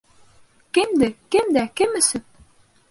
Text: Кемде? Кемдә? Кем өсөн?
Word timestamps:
Кемде? 0.79 1.11
Кемдә? 1.37 1.67
Кем 1.81 1.97
өсөн? 2.03 2.27